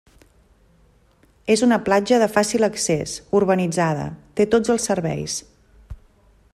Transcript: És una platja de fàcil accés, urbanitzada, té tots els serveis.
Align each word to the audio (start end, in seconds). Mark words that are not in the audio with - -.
És 1.55 1.61
una 1.67 1.77
platja 1.89 2.19
de 2.23 2.29
fàcil 2.37 2.67
accés, 2.69 3.13
urbanitzada, 3.41 4.09
té 4.41 4.49
tots 4.57 4.75
els 4.77 4.89
serveis. 4.93 5.41